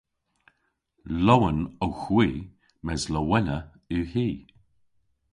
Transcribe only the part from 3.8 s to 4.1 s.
yw